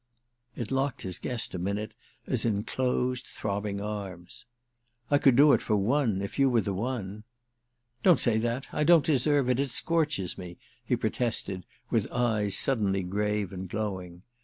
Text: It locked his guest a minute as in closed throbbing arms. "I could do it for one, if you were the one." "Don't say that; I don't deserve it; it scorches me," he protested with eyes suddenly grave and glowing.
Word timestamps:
It 0.55 0.71
locked 0.71 1.03
his 1.03 1.19
guest 1.19 1.53
a 1.53 1.59
minute 1.59 1.93
as 2.25 2.43
in 2.43 2.63
closed 2.63 3.27
throbbing 3.27 3.79
arms. 3.79 4.47
"I 5.11 5.19
could 5.19 5.35
do 5.35 5.53
it 5.53 5.61
for 5.61 5.75
one, 5.75 6.23
if 6.23 6.39
you 6.39 6.49
were 6.49 6.61
the 6.61 6.73
one." 6.73 7.23
"Don't 8.01 8.19
say 8.19 8.39
that; 8.39 8.65
I 8.73 8.83
don't 8.83 9.05
deserve 9.05 9.47
it; 9.47 9.59
it 9.59 9.69
scorches 9.69 10.39
me," 10.39 10.57
he 10.83 10.95
protested 10.95 11.67
with 11.91 12.11
eyes 12.11 12.57
suddenly 12.57 13.03
grave 13.03 13.53
and 13.53 13.69
glowing. 13.69 14.23